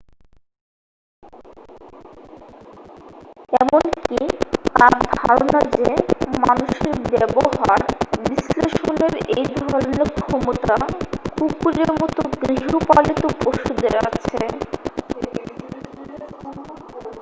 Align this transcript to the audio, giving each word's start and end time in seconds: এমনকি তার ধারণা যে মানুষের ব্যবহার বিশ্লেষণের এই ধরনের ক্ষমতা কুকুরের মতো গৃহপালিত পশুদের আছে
এমনকি 3.53 4.19
তার 4.75 4.93
ধারণা 5.15 5.59
যে 5.77 5.89
মানুষের 6.41 6.93
ব্যবহার 7.13 7.79
বিশ্লেষণের 8.23 9.13
এই 9.35 9.45
ধরনের 9.59 10.01
ক্ষমতা 10.17 10.75
কুকুরের 11.37 11.89
মতো 11.93 12.21
গৃহপালিত 12.41 13.23
পশুদের 13.41 13.95
আছে 14.07 14.39